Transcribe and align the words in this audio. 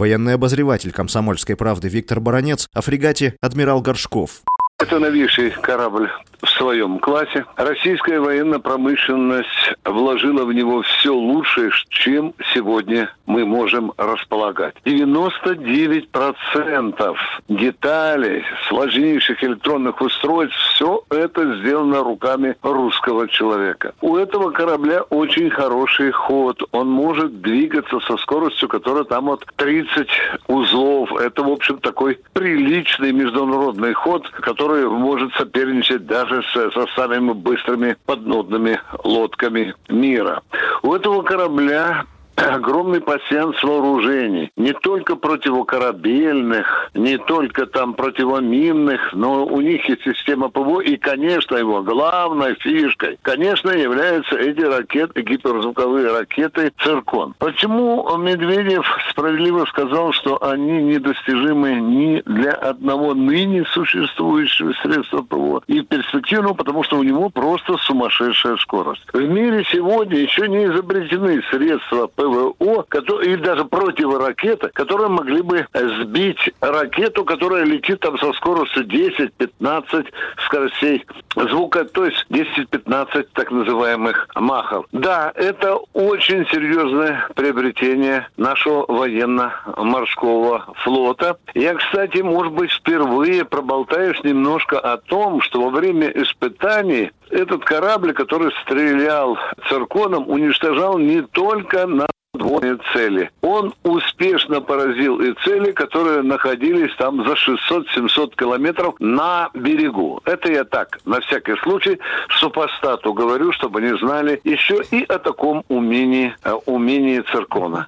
Военный 0.00 0.32
обозреватель 0.32 0.92
комсомольской 0.92 1.56
правды 1.56 1.88
Виктор 1.88 2.20
Баранец 2.20 2.70
о 2.72 2.80
фрегате 2.80 3.36
«Адмирал 3.42 3.82
Горшков». 3.82 4.40
Это 4.80 4.98
новейший 4.98 5.50
корабль 5.50 6.10
в 6.42 6.48
своем 6.48 6.98
классе. 7.00 7.44
Российская 7.56 8.18
военная 8.18 8.60
промышленность 8.60 9.74
вложила 9.84 10.46
в 10.46 10.54
него 10.54 10.80
все 10.82 11.14
лучшее, 11.14 11.70
чем 11.90 12.32
сегодня 12.54 13.12
мы 13.26 13.44
можем 13.44 13.92
располагать. 13.98 14.74
99% 14.86 17.16
деталей, 17.48 18.42
сложнейших 18.68 19.44
электронных 19.44 20.00
устройств, 20.00 20.56
все 20.74 21.04
это 21.10 21.58
сделано 21.58 22.02
руками 22.02 22.56
русского 22.62 23.28
человека. 23.28 23.92
У 24.00 24.16
этого 24.16 24.50
корабля 24.50 25.02
очень 25.02 25.50
хороший 25.50 26.10
ход. 26.10 26.62
Он 26.72 26.88
может 26.88 27.42
двигаться 27.42 28.00
со 28.00 28.16
скоростью, 28.16 28.66
которая 28.68 29.04
там 29.04 29.26
вот 29.26 29.44
30 29.56 30.08
узлов. 30.48 31.12
Это, 31.20 31.42
в 31.42 31.50
общем, 31.50 31.76
такой 31.78 32.18
приличный 32.32 33.12
международный 33.12 33.92
ход, 33.92 34.26
который 34.30 34.69
может 34.70 35.32
соперничать 35.34 36.06
даже 36.06 36.42
с, 36.42 36.72
со 36.72 36.86
самыми 36.94 37.32
быстрыми 37.32 37.96
поднодными 38.06 38.80
лодками 39.04 39.74
мира. 39.88 40.42
У 40.82 40.94
этого 40.94 41.22
корабля 41.22 42.04
огромный 42.42 43.00
пассианс 43.00 43.62
вооружений. 43.62 44.50
Не 44.56 44.72
только 44.72 45.16
противокорабельных, 45.16 46.90
не 46.94 47.18
только 47.18 47.66
там 47.66 47.94
противоминных, 47.94 49.12
но 49.12 49.44
у 49.44 49.60
них 49.60 49.88
есть 49.88 50.02
система 50.02 50.48
ПВО. 50.48 50.80
И, 50.80 50.96
конечно, 50.96 51.56
его 51.56 51.82
главной 51.82 52.54
фишкой, 52.56 53.18
конечно, 53.22 53.70
являются 53.70 54.36
эти 54.36 54.60
ракеты, 54.60 55.22
гиперзвуковые 55.22 56.12
ракеты 56.12 56.72
«Циркон». 56.78 57.34
Почему 57.38 58.16
Медведев 58.16 58.86
справедливо 59.10 59.64
сказал, 59.66 60.12
что 60.12 60.42
они 60.42 60.82
недостижимы 60.82 61.74
ни 61.74 62.22
для 62.24 62.52
одного 62.52 63.14
ныне 63.14 63.64
существующего 63.66 64.72
средства 64.82 65.22
ПВО 65.22 65.62
и 65.66 65.80
перспективного, 65.82 66.54
потому 66.54 66.82
что 66.82 66.98
у 66.98 67.02
него 67.02 67.28
просто 67.30 67.76
сумасшедшая 67.78 68.56
скорость. 68.56 69.02
В 69.12 69.20
мире 69.20 69.64
сегодня 69.70 70.18
еще 70.18 70.48
не 70.48 70.64
изобретены 70.64 71.42
средства 71.50 72.06
ПВО 72.06 72.29
ПВО, 72.30 72.86
или 73.22 73.36
даже 73.36 73.64
противоракеты, 73.64 74.68
которые 74.68 75.08
могли 75.08 75.42
бы 75.42 75.66
сбить 75.72 76.50
ракету, 76.60 77.24
которая 77.24 77.64
летит 77.64 78.00
там 78.00 78.18
со 78.18 78.32
скоростью 78.32 78.86
10-15 78.86 80.06
скоростей 80.46 81.04
звука, 81.34 81.84
то 81.84 82.04
есть 82.06 82.26
10-15 82.30 83.28
так 83.34 83.50
называемых 83.50 84.28
махов. 84.34 84.86
Да, 84.92 85.32
это 85.34 85.76
очень 85.92 86.46
серьезное 86.46 87.28
приобретение 87.34 88.28
нашего 88.36 88.84
военно-морского 88.90 90.74
флота. 90.82 91.36
Я, 91.54 91.74
кстати, 91.74 92.18
может 92.18 92.52
быть, 92.52 92.70
впервые 92.70 93.44
проболтаюсь 93.44 94.22
немножко 94.24 94.78
о 94.78 94.96
том, 94.98 95.40
что 95.42 95.62
во 95.62 95.70
время 95.70 96.08
испытаний 96.08 97.10
этот 97.30 97.64
корабль, 97.64 98.12
который 98.12 98.52
стрелял 98.62 99.38
цирконом, 99.68 100.28
уничтожал 100.28 100.98
не 100.98 101.22
только 101.22 101.86
на 101.86 102.06
двойные 102.34 102.78
цели. 102.92 103.30
Он 103.42 103.74
успешно 103.82 104.60
поразил 104.60 105.20
и 105.20 105.34
цели, 105.44 105.72
которые 105.72 106.22
находились 106.22 106.94
там 106.96 107.24
за 107.24 107.34
600-700 107.34 108.36
километров 108.36 108.94
на 108.98 109.50
берегу. 109.54 110.20
Это 110.24 110.50
я 110.50 110.64
так, 110.64 110.98
на 111.04 111.20
всякий 111.20 111.56
случай, 111.62 111.98
супостату 112.38 113.12
говорю, 113.12 113.52
чтобы 113.52 113.80
они 113.80 113.98
знали 113.98 114.40
еще 114.44 114.82
и 114.90 115.04
о 115.04 115.18
таком 115.18 115.64
умении, 115.68 116.34
э, 116.44 116.52
умении 116.66 117.20
циркона. 117.32 117.86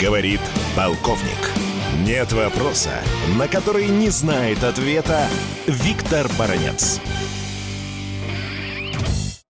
Говорит 0.00 0.40
полковник. 0.76 1.52
Нет 2.06 2.32
вопроса, 2.32 3.02
на 3.36 3.48
который 3.48 3.88
не 3.88 4.10
знает 4.10 4.62
ответа 4.62 5.26
Виктор 5.66 6.26
Баранец. 6.38 7.00